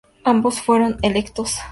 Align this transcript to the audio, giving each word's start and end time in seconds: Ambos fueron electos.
Ambos 0.23 0.63
fueron 0.63 0.97
electos. 1.03 1.57